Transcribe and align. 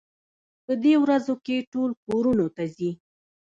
په 0.65 0.73
دې 0.83 0.93
ورځو 1.03 1.33
کې 1.45 1.67
ټول 1.71 1.91
کورونو 2.05 2.45
ته 2.55 2.63
ځي. 2.75 2.91